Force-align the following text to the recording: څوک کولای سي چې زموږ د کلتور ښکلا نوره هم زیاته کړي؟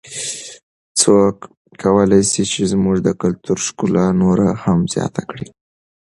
څوک 0.99 1.35
کولای 1.81 2.23
سي 2.31 2.43
چې 2.51 2.61
زموږ 2.71 2.97
د 3.03 3.09
کلتور 3.21 3.57
ښکلا 3.65 4.05
نوره 4.21 4.47
هم 4.63 4.79
زیاته 4.93 5.21
کړي؟ 5.29 5.47